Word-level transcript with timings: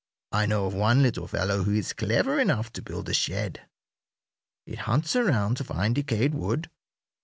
I 0.31 0.47
know 0.47 0.65
of 0.65 0.73
one 0.73 1.03
little 1.03 1.27
fellow 1.27 1.61
who 1.61 1.73
is 1.75 1.93
clever 1.93 2.39
enough 2.39 2.73
to 2.73 2.81
build 2.81 3.07
a 3.07 3.13
shed. 3.13 3.69
It 4.65 4.79
hunts 4.89 5.15
around 5.15 5.57
to 5.57 5.63
find 5.63 5.93
decayed 5.93 6.33
wood. 6.33 6.71